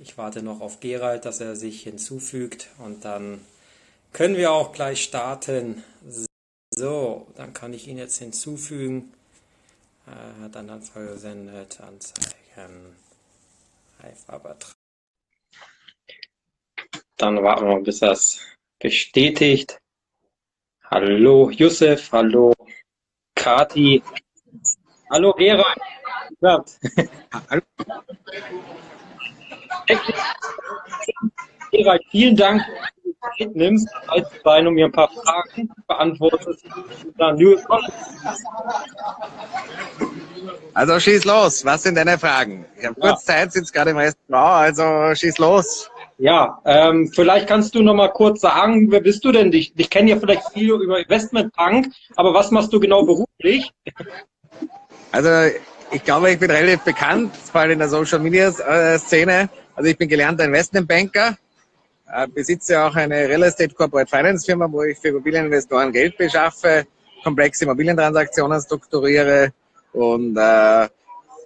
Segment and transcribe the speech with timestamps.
[0.00, 3.44] Ich warte noch auf Gerald, dass er sich hinzufügt und dann
[4.12, 5.82] können wir auch gleich starten.
[6.70, 9.12] So, dann kann ich ihn jetzt hinzufügen.
[10.06, 12.96] Äh, dann Anzeige gesendet, Anzeigen,
[14.00, 14.74] Live-Übertragung.
[17.16, 18.40] Dann warten wir, bis das
[18.78, 19.80] bestätigt.
[20.84, 22.54] Hallo Yusuf, hallo
[23.34, 24.02] Kati,
[25.10, 25.78] hallo Gerald.
[26.40, 26.64] Ja.
[27.50, 27.62] Hallo.
[31.70, 35.70] Gerald, vielen Dank, dass du die Zeit nimmst, zu sein, um mir ein paar Fragen
[35.86, 36.64] beantwortest.
[40.74, 42.64] Also schieß los, was sind deine Fragen?
[42.78, 43.34] Ich habe kurz ja.
[43.34, 45.90] Zeit, sitze gerade im Restaurant, also schieß los.
[46.18, 49.52] Ja, ähm, vielleicht kannst du noch mal kurz sagen, wer bist du denn?
[49.52, 53.70] Ich, ich kenne ja vielleicht viel über Investmentbank, aber was machst du genau beruflich?
[55.12, 55.56] Also
[55.90, 59.48] ich glaube, ich bin relativ bekannt, vor allem in der Social Media äh, Szene.
[59.78, 61.38] Also ich bin gelernter Investmentbanker,
[62.12, 66.84] äh, besitze auch eine Real Estate Corporate Finance Firma, wo ich für Immobilieninvestoren Geld beschaffe,
[67.22, 69.52] komplexe Immobilientransaktionen strukturiere
[69.92, 70.88] und äh,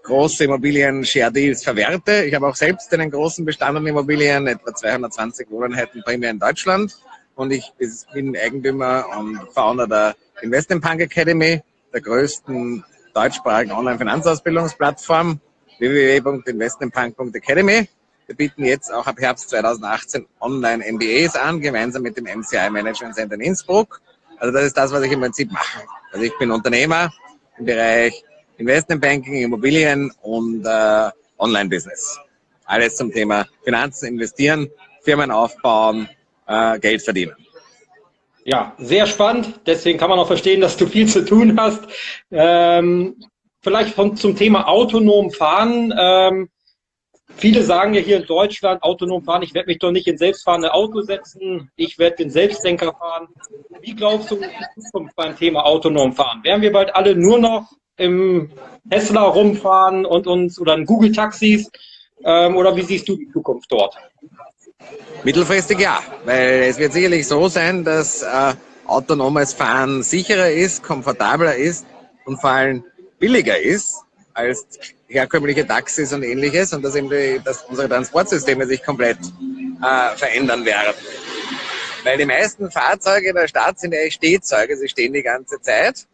[0.02, 2.24] große Immobilien Share Deals verwerte.
[2.24, 6.96] Ich habe auch selbst einen großen Bestand an Immobilien, etwa 220 Wohneinheiten primär in Deutschland.
[7.34, 7.70] Und ich
[8.14, 11.60] bin Eigentümer und Founder der Investment Punk Academy,
[11.92, 15.38] der größten deutschsprachigen Online-Finanzausbildungsplattform
[15.78, 17.88] www.investmentpunk.academy.
[18.32, 23.34] Wir bieten jetzt auch ab Herbst 2018 Online-MBAs an, gemeinsam mit dem MCI Management Center
[23.34, 24.00] in Innsbruck.
[24.38, 25.82] Also das ist das, was ich im Prinzip mache.
[26.12, 27.12] Also ich bin Unternehmer
[27.58, 28.24] im Bereich
[28.56, 32.18] Investmentbanking, Immobilien und äh, Online-Business.
[32.64, 34.70] Alles zum Thema Finanzen, investieren,
[35.02, 36.08] Firmen aufbauen,
[36.46, 37.34] äh, Geld verdienen.
[38.46, 39.60] Ja, sehr spannend.
[39.66, 41.82] Deswegen kann man auch verstehen, dass du viel zu tun hast.
[42.30, 43.22] Ähm,
[43.60, 45.92] vielleicht von, zum Thema autonom fahren.
[45.94, 46.48] Ähm,
[47.36, 50.72] viele sagen ja hier in Deutschland, autonom fahren, ich werde mich doch nicht in selbstfahrende
[50.72, 53.28] Auto setzen, ich werde den Selbstdenker fahren.
[53.80, 56.42] Wie glaubst du, die Zukunft beim Thema autonom fahren?
[56.44, 58.50] Werden wir bald alle nur noch im
[58.88, 61.70] Tesla rumfahren und uns oder in Google-Taxis?
[62.24, 63.96] Ähm, oder wie siehst du die Zukunft dort?
[65.24, 68.54] Mittelfristig ja, weil es wird sicherlich so sein, dass äh,
[68.86, 71.86] autonomes Fahren sicherer ist, komfortabler ist
[72.24, 72.84] und vor allem
[73.18, 74.02] billiger ist
[74.34, 74.66] als
[75.12, 79.18] herkömmliche Taxis und ähnliches und dass, eben die, dass unsere Transportsysteme sich komplett
[79.82, 80.94] äh, verändern werden.
[82.04, 86.06] Weil die meisten Fahrzeuge in der Stadt sind ja Stehzeuge, sie stehen die ganze Zeit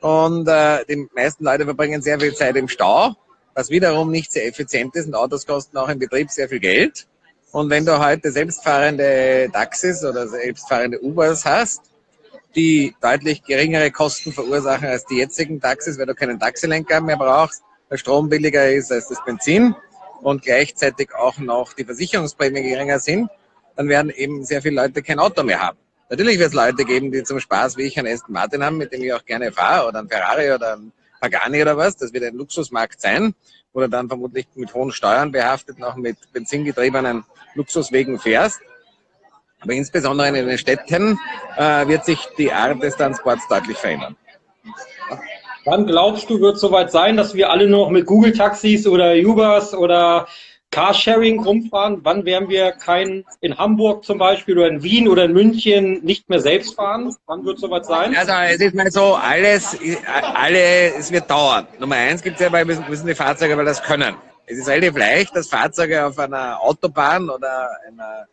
[0.00, 3.14] und äh, die meisten Leute verbringen sehr viel Zeit im Stau,
[3.54, 7.06] was wiederum nicht sehr effizient ist und Autos kosten auch im Betrieb sehr viel Geld.
[7.52, 11.82] Und wenn du heute selbstfahrende Taxis oder selbstfahrende Ubers hast,
[12.54, 17.62] die deutlich geringere Kosten verursachen als die jetzigen Taxis, weil du keinen Taxilenker mehr brauchst,
[17.90, 19.74] der Strom billiger ist als das Benzin
[20.22, 23.28] und gleichzeitig auch noch die Versicherungsprämien geringer sind,
[23.76, 25.78] dann werden eben sehr viele Leute kein Auto mehr haben.
[26.08, 28.92] Natürlich wird es Leute geben, die zum Spaß wie ich einen Aston Martin haben, mit
[28.92, 31.96] dem ich auch gerne fahre, oder ein Ferrari oder ein Pagani oder was.
[31.96, 33.34] Das wird ein Luxusmarkt sein,
[33.72, 37.24] wo du dann vermutlich mit hohen Steuern behaftet noch mit benzingetriebenen
[37.54, 38.60] Luxuswegen fährst.
[39.60, 41.18] Aber insbesondere in den Städten
[41.56, 44.16] äh, wird sich die Art des Transports deutlich verändern.
[45.64, 49.14] Wann glaubst du, wird es soweit sein, dass wir alle nur noch mit Google-Taxis oder
[49.14, 50.26] Ubers oder
[50.70, 52.00] Carsharing rumfahren?
[52.02, 56.28] Wann werden wir kein in Hamburg zum Beispiel oder in Wien oder in München nicht
[56.30, 57.14] mehr selbst fahren?
[57.26, 58.16] Wann wird es soweit sein?
[58.16, 59.76] Also es ist mal so, alles,
[60.34, 61.66] alle, es wird dauern.
[61.78, 64.14] Nummer eins gibt es ja bei müssen die Fahrzeuge, weil das können.
[64.46, 68.26] Es ist relativ leicht, dass Fahrzeuge auf einer Autobahn oder einer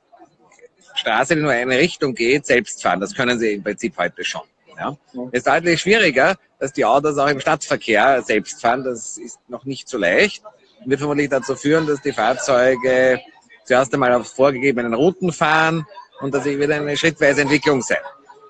[0.95, 3.01] Straße, die nur eine Richtung geht, selbst fahren.
[3.01, 4.41] Das können sie im Prinzip heute schon.
[4.77, 4.97] Ja.
[5.31, 8.83] Es ist deutlich schwieriger, dass die Autos auch im Stadtverkehr selbst fahren.
[8.83, 10.43] Das ist noch nicht so leicht.
[10.79, 13.19] Und wird vermutlich dazu führen, dass die Fahrzeuge
[13.65, 15.85] zuerst einmal auf vorgegebenen Routen fahren
[16.21, 17.97] und dass wird eine schrittweise Entwicklung sein.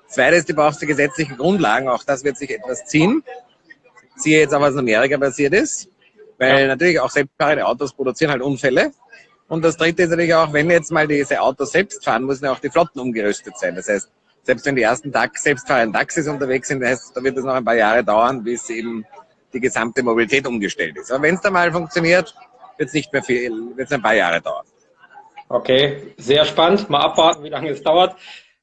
[0.08, 1.88] Zweites, die brauchst du gesetzliche Grundlagen.
[1.88, 3.22] Auch das wird sich etwas ziehen.
[4.16, 5.88] Siehe jetzt auch, was in Amerika passiert ist.
[6.38, 6.66] Weil ja.
[6.68, 8.92] natürlich auch selbstfahrende Autos produzieren halt Unfälle.
[9.48, 12.52] Und das dritte ist natürlich auch, wenn jetzt mal diese Autos selbst fahren, müssen ja
[12.52, 13.74] auch die Flotten umgerüstet sein.
[13.74, 14.10] Das heißt,
[14.48, 17.66] selbst wenn die ersten Tax selbstfahrenden Taxis unterwegs sind, heißt, da wird es noch ein
[17.66, 19.04] paar Jahre dauern, bis eben
[19.52, 21.12] die gesamte Mobilität umgestellt ist.
[21.12, 22.34] Aber wenn es dann mal funktioniert,
[22.78, 24.64] wird es nicht mehr viel, wird es ein paar Jahre dauern.
[25.50, 26.88] Okay, sehr spannend.
[26.88, 28.16] Mal abwarten, wie lange es dauert.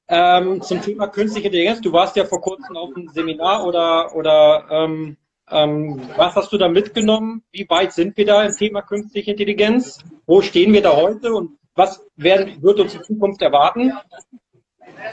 [0.07, 1.81] Ähm, zum Thema künstliche Intelligenz.
[1.81, 5.17] Du warst ja vor kurzem auf einem Seminar oder, oder ähm,
[5.51, 7.43] ähm, was hast du da mitgenommen?
[7.51, 9.99] Wie weit sind wir da im Thema künstliche Intelligenz?
[10.25, 13.93] Wo stehen wir da heute und was werden, wird uns in Zukunft erwarten?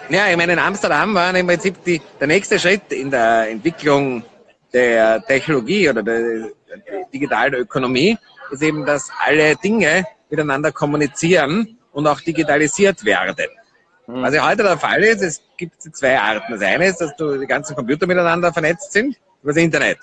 [0.08, 4.24] Ja, ich meine, in Amsterdam war im Prinzip die, der nächste Schritt in der Entwicklung
[4.72, 6.50] der Technologie oder der
[7.12, 8.18] digitalen Ökonomie,
[8.50, 13.48] ist eben, dass alle Dinge miteinander kommunizieren und auch digitalisiert werden.
[14.06, 14.22] Mhm.
[14.22, 16.52] Was ja heute der Fall ist, es gibt zwei Arten.
[16.52, 19.98] Das eine ist, dass du die ganzen Computer miteinander vernetzt sind über das Internet,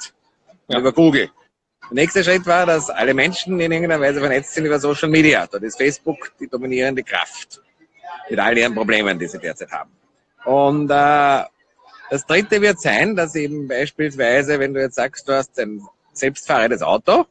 [0.68, 0.80] ja.
[0.80, 1.30] über Google.
[1.90, 5.48] Der nächste Schritt war, dass alle Menschen in irgendeiner Weise vernetzt sind über Social Media.
[5.48, 7.62] Dort ist Facebook die dominierende Kraft
[8.30, 9.92] mit all ihren Problemen, die sie derzeit haben.
[10.46, 11.44] Und äh,
[12.10, 15.82] das dritte wird sein, dass eben beispielsweise, wenn du jetzt sagst, du hast ein
[16.14, 17.26] selbstfahrendes Auto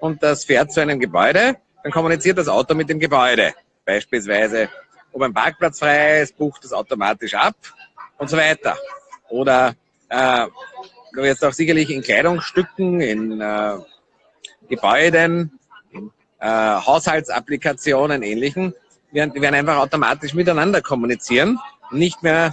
[0.00, 3.54] und das fährt zu einem Gebäude, dann kommuniziert das Auto mit dem Gebäude.
[3.84, 4.68] Beispielsweise,
[5.12, 7.56] ob ein Parkplatz frei ist, bucht es automatisch ab
[8.18, 8.76] und so weiter.
[9.28, 9.74] Oder
[10.08, 10.46] äh,
[11.12, 13.76] du wirst auch sicherlich in Kleidungsstücken, in äh,
[14.68, 15.58] Gebäuden,
[15.92, 16.10] in
[16.40, 18.74] äh, Haushaltsapplikationen, ähnlichen,
[19.14, 21.58] werden, werden einfach automatisch miteinander kommunizieren,
[21.90, 22.52] nicht mehr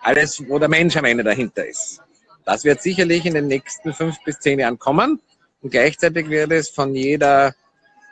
[0.00, 2.00] alles, wo der Mensch am Ende dahinter ist.
[2.44, 5.20] Das wird sicherlich in den nächsten fünf bis zehn Jahren kommen.
[5.62, 7.54] Und gleichzeitig wird es von jeder,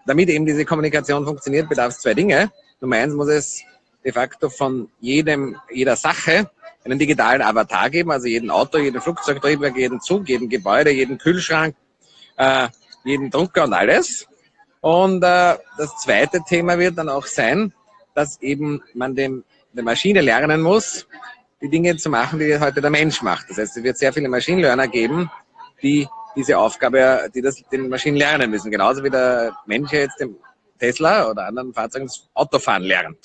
[0.06, 2.52] damit eben diese Kommunikation funktioniert, bedarf es zwei Dinge.
[2.80, 3.62] Nummer eins muss es
[4.04, 6.50] de facto von jedem, jeder Sache
[6.84, 11.74] einen digitalen Avatar geben, also jeden Auto, jeden Flugzeugtriebwerk, jeden Zug, jeden Gebäude, jeden Kühlschrank,
[12.36, 12.68] äh,
[13.04, 14.26] jeden Drucker und alles.
[14.80, 17.72] Und äh, das zweite Thema wird dann auch sein,
[18.18, 21.06] dass eben man dem, der Maschine lernen muss,
[21.62, 23.48] die Dinge zu machen, die heute der Mensch macht.
[23.48, 25.30] Das heißt, es wird sehr viele Machine Learner geben,
[25.82, 28.72] die diese Aufgabe, die das den Maschinen lernen müssen.
[28.72, 30.36] Genauso wie der Mensch jetzt dem
[30.80, 33.18] Tesla oder anderen Fahrzeugen das Autofahren lernt.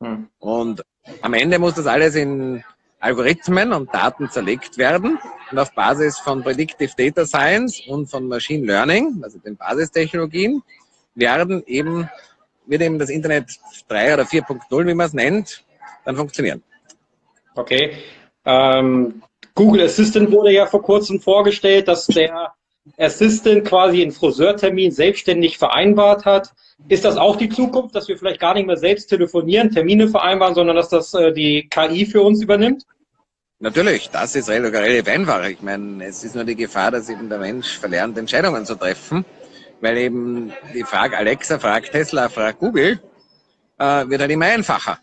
[0.00, 0.28] Hm.
[0.38, 0.82] Und
[1.20, 2.64] am Ende muss das alles in
[3.00, 5.18] Algorithmen und Daten zerlegt werden
[5.50, 10.62] und auf Basis von Predictive Data Science und von Machine Learning, also den Basistechnologien,
[11.14, 12.08] werden eben,
[12.66, 13.46] wird eben das Internet
[13.88, 15.64] 3 oder 4.0, wie man es nennt,
[16.04, 16.62] dann funktionieren.
[17.54, 17.92] Okay.
[18.44, 19.22] Ähm,
[19.54, 22.52] Google Assistant wurde ja vor kurzem vorgestellt, dass der
[22.98, 26.52] Assistant quasi einen Friseurtermin selbstständig vereinbart hat.
[26.88, 30.54] Ist das auch die Zukunft, dass wir vielleicht gar nicht mehr selbst telefonieren, Termine vereinbaren,
[30.54, 32.84] sondern dass das äh, die KI für uns übernimmt?
[33.58, 35.48] Natürlich, das ist relativ einfach.
[35.48, 39.24] Ich meine, es ist nur die Gefahr, dass eben der Mensch verlernt, Entscheidungen zu treffen,
[39.80, 43.00] weil eben die Frage Alexa, fragt Tesla, fragt Google,
[43.78, 44.98] äh, wird halt immer einfacher.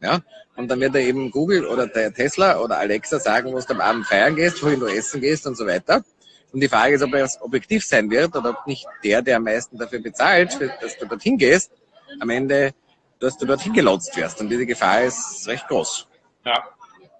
[0.00, 0.20] Ja?
[0.56, 3.80] Und dann wird er eben Google oder der Tesla oder Alexa sagen, wo du am
[3.80, 6.04] Abend feiern gehst, wohin du essen gehst und so weiter.
[6.52, 9.42] Und die Frage ist, ob er objektiv sein wird oder ob nicht der, der am
[9.42, 11.72] meisten dafür bezahlt, dass du dorthin gehst,
[12.20, 12.72] am Ende,
[13.18, 14.40] dass du dorthin gelotst wirst.
[14.40, 16.06] Und diese Gefahr ist recht groß.
[16.44, 16.62] Ja.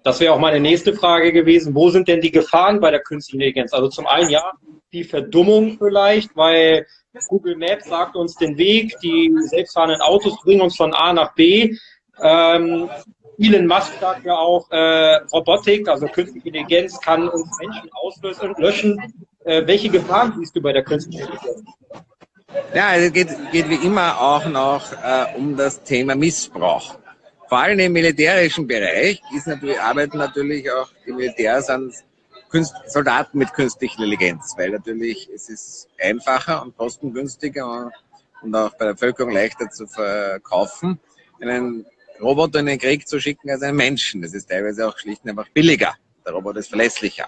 [0.05, 1.73] Das wäre auch meine nächste Frage gewesen.
[1.73, 3.73] Wo sind denn die Gefahren bei der künstlichen Intelligenz?
[3.73, 4.51] Also zum einen ja,
[4.93, 6.85] die Verdummung vielleicht, weil
[7.27, 11.75] Google Maps sagt uns den Weg, die selbstfahrenden Autos bringen uns von A nach B.
[12.21, 12.87] Ähm,
[13.39, 19.01] Elon Musk sagt ja auch, äh, Robotik, also künstliche Intelligenz, kann uns Menschen auslösen, löschen.
[19.43, 21.63] Äh, welche Gefahren siehst du bei der künstlichen Intelligenz?
[22.75, 26.95] Ja, also es geht, geht wie immer auch noch äh, um das Thema Missbrauch.
[27.47, 31.93] Vor allem im militärischen Bereich ist natürlich, arbeiten natürlich auch die Militärs an
[32.49, 37.91] Künst, Soldaten mit künstlicher Intelligenz, weil natürlich es ist einfacher und kostengünstiger
[38.41, 40.99] und auch bei der Bevölkerung leichter zu verkaufen,
[41.41, 41.85] einen
[42.21, 44.21] Roboter in den Krieg zu schicken als einen Menschen.
[44.21, 45.95] Das ist teilweise auch schlicht und einfach billiger.
[46.25, 47.27] Der Roboter ist verlässlicher.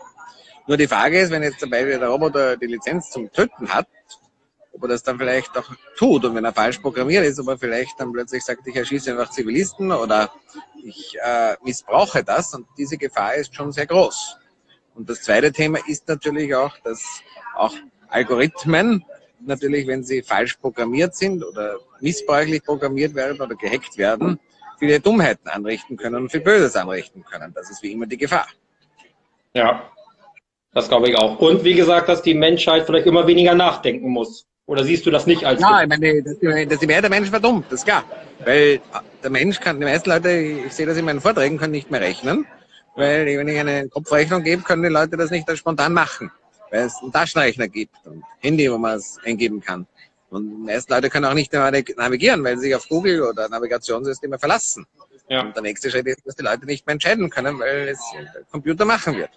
[0.68, 3.88] Nur die Frage ist, wenn jetzt zum der Roboter die Lizenz zum Töten hat,
[4.78, 7.58] ob er das dann vielleicht auch tut und wenn er falsch programmiert ist, ob er
[7.58, 10.32] vielleicht dann plötzlich sagt, ich erschieße einfach Zivilisten oder
[10.84, 14.38] ich äh, missbrauche das und diese Gefahr ist schon sehr groß.
[14.94, 17.22] Und das zweite Thema ist natürlich auch, dass
[17.56, 17.74] auch
[18.10, 19.04] Algorithmen
[19.40, 24.40] natürlich, wenn sie falsch programmiert sind oder missbräuchlich programmiert werden oder gehackt werden,
[24.78, 27.52] viele Dummheiten anrichten können und viel Böses anrichten können.
[27.54, 28.48] Das ist wie immer die Gefahr.
[29.54, 29.90] Ja,
[30.74, 31.40] das glaube ich auch.
[31.40, 34.48] Und wie gesagt, dass die Menschheit vielleicht immer weniger nachdenken muss.
[34.68, 35.62] Oder siehst du das nicht als...
[35.62, 38.04] Ja, ich meine, dass die, dass die Mehrheit der Menschen verdummt, das ist klar.
[38.44, 38.82] Weil
[39.24, 42.02] der Mensch kann, die meisten Leute, ich sehe das in meinen Vorträgen, können nicht mehr
[42.02, 42.46] rechnen.
[42.96, 46.32] Weil wenn ich eine Kopfrechnung gebe, können die Leute das nicht spontan machen.
[46.70, 49.88] Weil es einen Taschenrechner gibt und Handy, wo man es eingeben kann.
[50.30, 54.38] Und die meisten Leute können auch nicht navigieren, weil sie sich auf Google oder Navigationssysteme
[54.38, 54.86] verlassen.
[55.30, 55.44] Ja.
[55.44, 58.44] Und der nächste Schritt ist, dass die Leute nicht mehr entscheiden können, weil es der
[58.52, 59.32] Computer machen wird.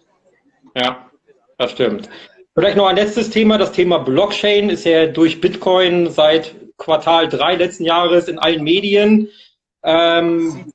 [0.74, 1.08] Ja,
[1.56, 2.08] das stimmt.
[2.54, 3.58] Vielleicht noch ein letztes Thema.
[3.58, 9.28] Das Thema Blockchain ist ja durch Bitcoin seit Quartal 3 letzten Jahres in allen Medien.
[9.84, 10.72] Ähm,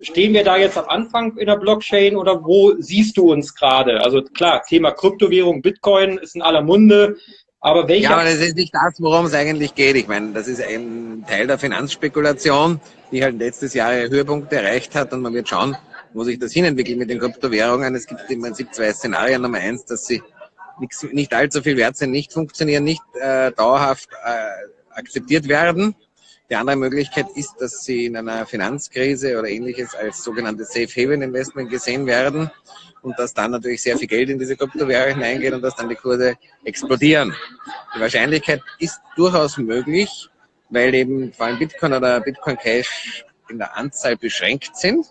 [0.00, 4.00] stehen wir da jetzt am Anfang in der Blockchain oder wo siehst du uns gerade?
[4.02, 7.16] Also klar, Thema Kryptowährung, Bitcoin ist in aller Munde.
[7.60, 8.10] Aber welcher?
[8.10, 9.94] Ja, aber das ist nicht das, worum es eigentlich geht.
[9.94, 12.80] Ich meine, das ist ein Teil der Finanzspekulation,
[13.12, 15.76] die halt letztes Jahr ihre Höhepunkte erreicht hat und man wird schauen,
[16.12, 17.94] wo sich das hinentwickelt mit den Kryptowährungen.
[17.94, 19.42] Es gibt im Prinzip zwei Szenarien.
[19.42, 20.20] Nummer eins, dass sie
[20.80, 25.94] nix, nicht allzu viel wert sind, nicht funktionieren, nicht äh, dauerhaft äh, akzeptiert werden.
[26.50, 31.22] Die andere Möglichkeit ist, dass sie in einer Finanzkrise oder ähnliches als sogenannte Safe Haven
[31.22, 32.50] Investment gesehen werden
[33.00, 35.94] und dass dann natürlich sehr viel Geld in diese Kryptowährung hineingeht und dass dann die
[35.94, 37.34] Kurse explodieren.
[37.96, 40.28] Die Wahrscheinlichkeit ist durchaus möglich,
[40.68, 45.06] weil eben vor allem Bitcoin oder Bitcoin Cash in der Anzahl beschränkt sind.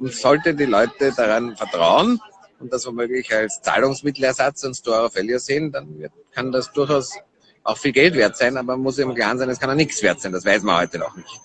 [0.00, 2.20] Und sollte die Leute daran vertrauen
[2.60, 7.14] und das womöglich als Zahlungsmittelersatz und Store of Value sehen, dann wird, kann das durchaus
[7.62, 10.02] auch viel Geld wert sein, aber man muss im Klaren sein, es kann auch nichts
[10.02, 10.32] wert sein.
[10.32, 11.40] Das weiß man heute noch nicht.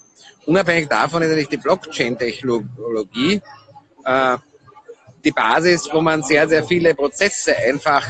[0.45, 3.41] Unabhängig davon ist natürlich die Blockchain-Technologie
[4.05, 4.37] äh,
[5.23, 8.05] die Basis, wo man sehr, sehr viele Prozesse einfach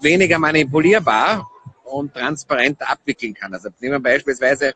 [0.00, 1.48] weniger manipulierbar
[1.84, 3.52] und transparenter abwickeln kann.
[3.52, 4.74] Also nehmen wir beispielsweise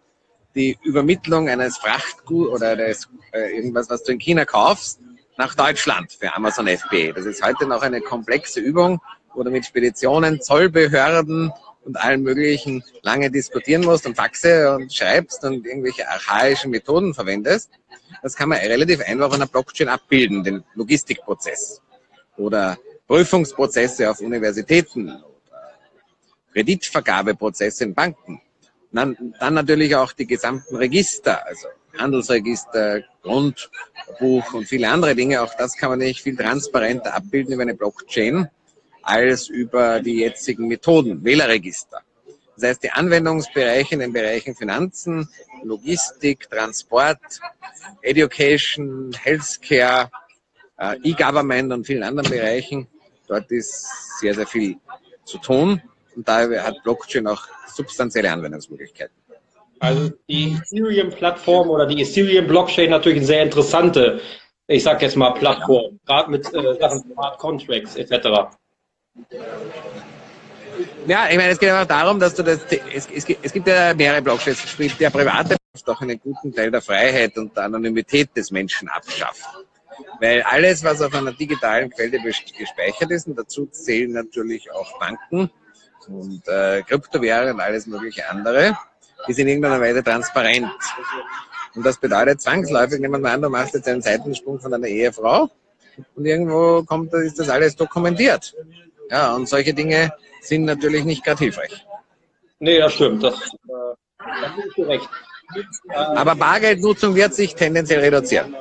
[0.55, 5.01] die Übermittlung eines Frachtgut oder eines, äh, irgendwas, was du in China kaufst,
[5.43, 7.11] nach Deutschland für Amazon FBA.
[7.17, 9.01] Das ist heute noch eine komplexe Übung,
[9.35, 11.51] wo du mit Speditionen, Zollbehörden
[11.85, 17.73] und allen möglichen lange diskutieren musst und Faxe und schreibst und irgendwelche archaischen Methoden verwendest.
[18.23, 21.83] Das kann man relativ einfach auf einer Blockchain abbilden, den Logistikprozess
[22.37, 25.73] oder Prüfungsprozesse auf Universitäten oder
[26.53, 28.41] Kreditvergabeprozesse in Banken.
[28.93, 31.67] Dann, dann natürlich auch die gesamten Register, also
[31.99, 35.43] Handelsregister, Grundbuch und viele andere Dinge.
[35.43, 38.49] Auch das kann man nicht viel transparenter abbilden über eine Blockchain
[39.03, 42.03] als über die jetzigen Methoden, Wählerregister.
[42.57, 45.29] Das heißt, die Anwendungsbereiche in den Bereichen Finanzen,
[45.65, 47.19] Logistik, Transport,
[48.03, 50.11] Education, Healthcare,
[50.79, 52.87] äh, E-Government und vielen anderen Bereichen,
[53.27, 53.87] dort ist
[54.21, 54.77] sehr, sehr viel
[55.25, 55.81] zu tun.
[56.15, 59.17] Und daher hat Blockchain auch substanzielle Anwendungsmöglichkeiten.
[59.83, 64.21] Also die Ethereum-Plattform oder die Ethereum-Blockchain natürlich eine sehr interessante,
[64.69, 68.29] ich sag jetzt mal Plattform, gerade mit äh, Sachen Smart Contracts etc.
[71.09, 72.61] Ja, ich meine, es geht einfach darum, dass du das,
[72.95, 76.81] es, es, es gibt ja mehrere Blockchains, sprich der private doch einen guten Teil der
[76.81, 79.49] Freiheit und der Anonymität des Menschen abschafft.
[80.21, 85.51] Weil alles, was auf einer digitalen Quelle gespeichert ist, und dazu zählen natürlich auch Banken
[86.07, 88.77] und äh, Kryptowährungen und alles mögliche andere,
[89.29, 90.71] ist in irgendeiner Weise transparent.
[91.75, 95.51] Und das bedeutet zwangsläufig, nehmen wir an, du machst jetzt einen Seitensprung von deiner Ehefrau
[96.15, 98.55] und irgendwo kommt, ist das alles dokumentiert.
[99.11, 101.87] Ja, und solche Dinge sind natürlich nicht gerade hilfreich.
[102.59, 103.23] Nee, das stimmt.
[103.23, 105.09] Das, äh, da bin ich recht.
[105.89, 108.55] Aber Bargeldnutzung wird sich tendenziell reduzieren.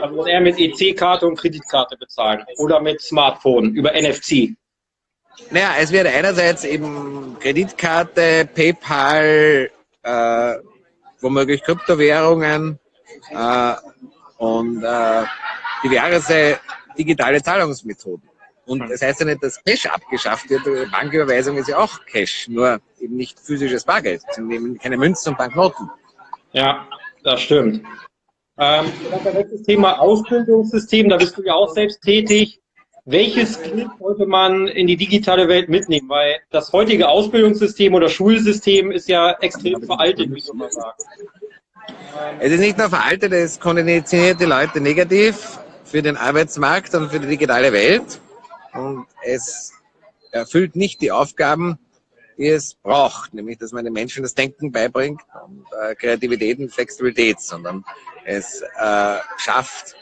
[0.00, 4.54] Also eher mit EC-Karte und Kreditkarte bezahlen oder mit Smartphone über NFC.
[5.50, 9.70] Naja, es wird einerseits eben Kreditkarte, PayPal,
[10.02, 10.54] äh,
[11.20, 12.78] womöglich Kryptowährungen
[13.30, 13.74] äh,
[14.38, 15.24] und äh,
[15.84, 16.58] diverse
[16.96, 18.28] digitale Zahlungsmethoden.
[18.66, 20.62] Und das heißt ja nicht, dass Cash abgeschafft wird.
[20.92, 24.22] Banküberweisung ist ja auch Cash, nur eben nicht physisches Bargeld.
[24.28, 25.90] Es sind eben keine Münzen und Banknoten.
[26.52, 26.86] Ja,
[27.24, 27.84] das stimmt.
[28.58, 28.92] Ähm,
[29.50, 32.60] das Thema Ausbildungssystem, da bist du ja auch selbst tätig.
[33.04, 36.08] Welches Skill sollte man in die digitale Welt mitnehmen?
[36.08, 41.06] Weil das heutige Ausbildungssystem oder Schulsystem ist ja extrem veraltet, wie du mal sagst.
[42.38, 47.20] Es ist nicht nur veraltet, es konditioniert die Leute negativ für den Arbeitsmarkt und für
[47.20, 48.20] die digitale Welt
[48.74, 49.72] und es
[50.30, 51.78] erfüllt nicht die Aufgaben,
[52.38, 56.72] die es braucht, nämlich dass man den Menschen das Denken beibringt und äh, Kreativität und
[56.72, 57.84] Flexibilität, sondern
[58.24, 59.96] es äh, schafft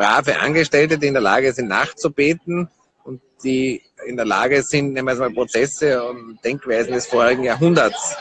[0.00, 2.70] brave Angestellte, die in der Lage sind nachzubeten
[3.04, 8.16] und die in der Lage sind, nehmen wir mal Prozesse und Denkweisen des vorigen Jahrhunderts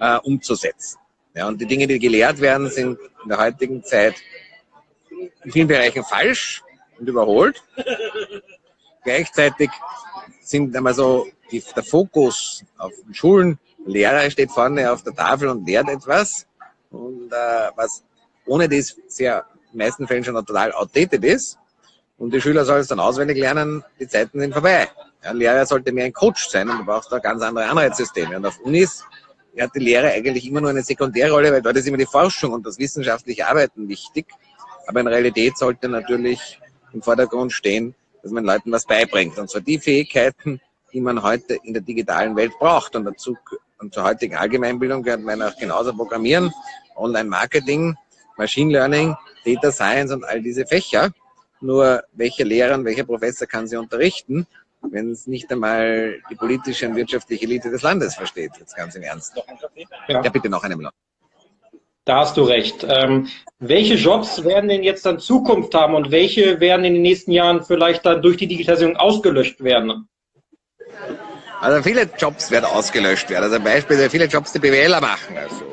[0.00, 0.98] äh, umzusetzen.
[1.34, 4.16] Ja, und die Dinge, die gelehrt werden, sind in der heutigen Zeit
[5.42, 6.62] in vielen Bereichen falsch
[6.98, 7.62] und überholt.
[9.04, 9.70] Gleichzeitig
[10.42, 15.48] sind einmal so die, der Fokus auf den Schulen, Lehrer steht vorne auf der Tafel
[15.48, 16.46] und lehrt etwas.
[16.90, 18.04] Und äh, was
[18.46, 21.58] ohne das sehr den meisten Fällen schon total outdated ist.
[22.16, 24.88] Und die Schüler sollen es dann auswendig lernen, die Zeiten sind vorbei.
[25.22, 28.36] Ja, ein Lehrer sollte mehr ein Coach sein und du brauchst da ganz andere Anreizsysteme.
[28.36, 29.04] Und auf Unis
[29.58, 32.64] hat die Lehre eigentlich immer nur eine Sekundärrolle, weil dort ist immer die Forschung und
[32.66, 34.26] das wissenschaftliche Arbeiten wichtig.
[34.86, 36.60] Aber in Realität sollte natürlich
[36.92, 39.36] im Vordergrund stehen, dass man Leuten was beibringt.
[39.38, 40.60] Und zwar die Fähigkeiten,
[40.92, 42.94] die man heute in der digitalen Welt braucht.
[42.94, 43.36] Und dazu
[43.78, 46.52] und zur heutigen Allgemeinbildung gehört man auch genauso Programmieren,
[46.96, 47.96] Online-Marketing,
[48.36, 51.10] Machine Learning, Data Science und all diese Fächer.
[51.60, 54.46] Nur welcher Lehrer und welcher Professor kann sie unterrichten,
[54.82, 58.52] wenn es nicht einmal die politische und wirtschaftliche Elite des Landes versteht?
[58.58, 59.34] Jetzt ganz im Ernst.
[60.08, 60.94] Ja, ja bitte noch eine Minute.
[62.04, 62.86] Da hast du recht.
[62.86, 63.28] Ähm,
[63.60, 67.64] welche Jobs werden denn jetzt dann Zukunft haben und welche werden in den nächsten Jahren
[67.64, 70.06] vielleicht dann durch die Digitalisierung ausgelöscht werden?
[71.60, 73.44] Also viele Jobs werden ausgelöscht werden.
[73.44, 75.38] Also beispielsweise viele Jobs, die BWLer machen.
[75.38, 75.64] Also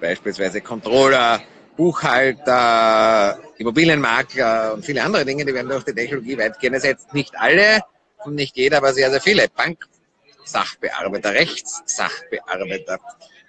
[0.00, 1.40] beispielsweise Controller,
[1.76, 7.12] Buchhalter, Immobilienmakler und viele andere Dinge, die werden durch die Technologie weitgehend ersetzt.
[7.12, 7.82] Nicht alle
[8.24, 9.46] und nicht jeder, aber sehr, sehr viele.
[9.48, 12.98] Banksachbearbeiter, Rechtssachbearbeiter,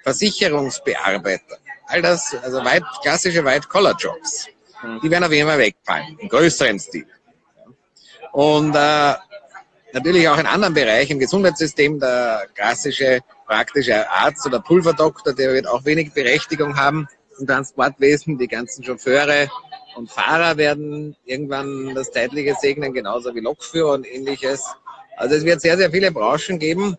[0.03, 4.47] Versicherungsbearbeiter, all das, also weit, klassische White-Collar-Jobs,
[5.03, 7.07] die werden auf jeden Fall wegfallen, im größeren Stil.
[8.31, 9.13] Und äh,
[9.93, 15.67] natürlich auch in anderen Bereichen, im Gesundheitssystem, der klassische praktische Arzt oder Pulverdoktor, der wird
[15.67, 17.07] auch wenig Berechtigung haben.
[17.39, 19.49] Im Transportwesen, die ganzen Chauffeure
[19.95, 24.63] und Fahrer werden irgendwann das Zeitliche segnen, genauso wie Lokführer und ähnliches.
[25.17, 26.97] Also es wird sehr, sehr viele Branchen geben,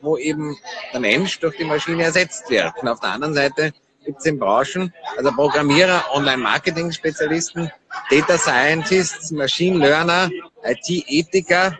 [0.00, 0.56] wo eben
[0.92, 2.72] der Mensch durch die Maschine ersetzt wird.
[2.80, 3.72] Und auf der anderen Seite
[4.04, 7.70] gibt es in Branchen, also Programmierer, Online-Marketing-Spezialisten,
[8.10, 10.30] Data Scientists, Machine Learner,
[10.64, 11.78] IT-Ethiker,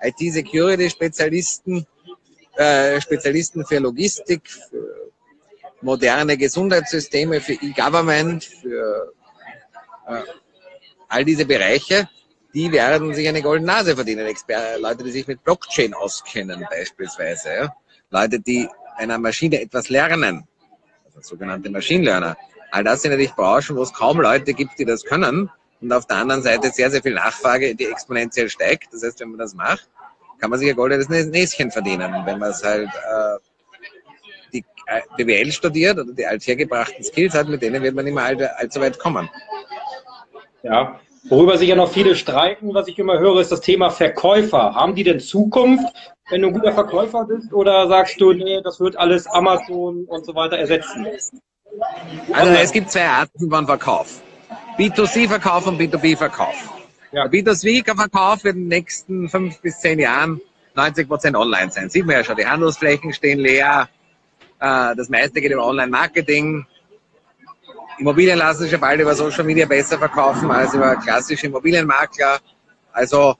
[0.00, 1.86] IT-Security-Spezialisten,
[2.56, 4.42] äh, Spezialisten für Logistik,
[5.84, 9.12] moderne Gesundheitssysteme, für E-Government, für
[10.08, 10.22] äh,
[11.08, 12.08] all diese Bereiche,
[12.54, 14.26] die werden sich eine goldene Nase verdienen.
[14.26, 17.54] Exper Leute, die sich mit Blockchain auskennen beispielsweise.
[17.54, 17.76] Ja?
[18.10, 20.46] Leute, die einer Maschine etwas lernen,
[21.04, 22.36] also sogenannte Machine Learner.
[22.70, 25.50] All das sind natürlich Branchen, wo es kaum Leute gibt, die das können.
[25.80, 28.92] Und auf der anderen Seite sehr, sehr viel Nachfrage, die exponentiell steigt.
[28.92, 29.88] Das heißt, wenn man das macht,
[30.38, 32.12] kann man sich ein goldenes Näschen verdienen.
[32.24, 33.38] Wenn man es halt äh,
[35.16, 39.28] BWL studiert oder die althergebrachten Skills hat, mit denen wird man immer allzu weit kommen.
[40.62, 40.98] Ja,
[41.28, 44.74] worüber sich ja noch viele streiten, was ich immer höre, ist das Thema Verkäufer.
[44.74, 45.84] Haben die denn Zukunft,
[46.30, 50.24] wenn du ein guter Verkäufer bist, oder sagst du, nee, das wird alles Amazon und
[50.24, 51.06] so weiter ersetzen?
[52.32, 54.22] Also es gibt zwei Arten von Verkauf.
[54.78, 56.54] B2C-Verkauf und B2B-Verkauf.
[57.12, 57.28] Ja.
[57.28, 60.40] Der B2C-Verkauf wird in den nächsten fünf bis zehn Jahren
[60.74, 61.88] 90 Prozent online sein.
[61.88, 64.03] Sieht man ja schon, die Handelsflächen stehen leer, äh,
[64.64, 66.66] das meiste geht über Online-Marketing.
[67.98, 72.40] Immobilien lassen sich ja bald über Social Media besser verkaufen als über klassische Immobilienmakler.
[72.92, 73.34] Also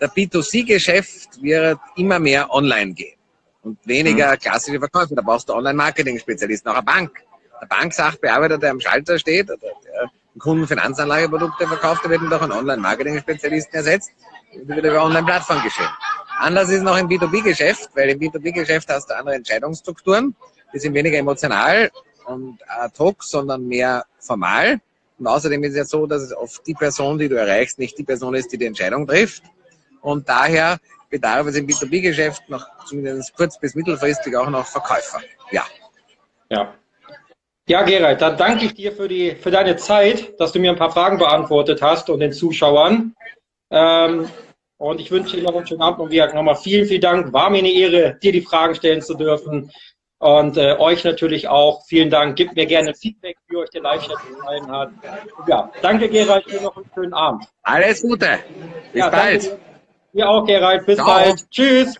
[0.00, 3.16] der B2C-Geschäft wird immer mehr online gehen
[3.62, 4.38] und weniger mhm.
[4.38, 5.14] klassische Verkäufe.
[5.14, 7.10] Da brauchst du Online-Marketing-Spezialisten, auch eine Bank.
[7.60, 9.58] Der Banksachbearbeiter, der am Schalter steht, der
[10.38, 14.10] Kunden Finanzanlageprodukte verkauft, der wird durch einen Online-Marketing-Spezialisten ersetzt.
[14.54, 15.90] Das wird über Online-Plattform geschehen.
[16.38, 20.34] Anders ist noch im B2B-Geschäft, weil im B2B-Geschäft hast du andere Entscheidungsstrukturen.
[20.72, 21.90] Die sind weniger emotional
[22.26, 24.80] und ad hoc, sondern mehr formal.
[25.18, 27.98] Und außerdem ist es ja so, dass es oft die Person, die du erreichst, nicht
[27.98, 29.42] die Person ist, die die Entscheidung trifft.
[30.00, 30.78] Und daher
[31.10, 35.20] bedarf es im B2B-Geschäft noch zumindest kurz- bis mittelfristig auch noch Verkäufer.
[35.50, 35.64] Ja.
[36.50, 36.74] Ja.
[37.68, 40.76] Ja, Gerald, dann danke ich dir für, die, für deine Zeit, dass du mir ein
[40.76, 43.14] paar Fragen beantwortet hast und den Zuschauern.
[43.70, 44.28] Ähm,
[44.78, 47.32] und ich wünsche dir noch einen schönen Abend und wie nochmal vielen, vielen Dank.
[47.32, 49.70] War mir eine Ehre, dir die Fragen stellen zu dürfen.
[50.22, 52.36] Und äh, euch natürlich auch vielen Dank.
[52.36, 54.90] Gebt mir gerne Feedback, wie euch der Live-Chat gefallen hat.
[55.48, 57.44] Ja, danke Gerald, dir noch einen schönen Abend.
[57.64, 58.38] Alles Gute.
[58.92, 59.58] Bis ja, bald.
[60.12, 60.86] Dir auch, Gerald.
[60.86, 61.08] Bis Ciao.
[61.08, 61.50] bald.
[61.50, 61.96] Tschüss.